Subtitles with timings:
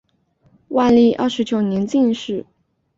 [0.69, 2.47] 万历二十九年进士。